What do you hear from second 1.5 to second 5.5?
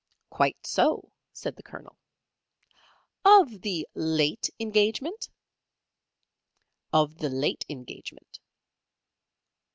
the Colonel. "Of the late engagement?"